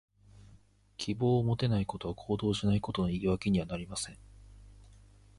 [0.97, 4.17] 希望を持てないことは、行動しないことの言い訳にはなりません。